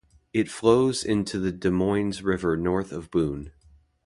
It 0.33 0.49
flows 0.49 1.03
into 1.03 1.37
the 1.37 1.51
Des 1.51 1.69
Moines 1.69 2.23
River 2.23 2.57
north 2.57 2.91
of 2.91 3.11
Boone. 3.11 3.51